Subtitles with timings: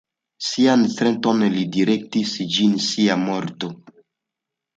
[0.43, 3.71] Sian centron li direktis ĝis sia morto.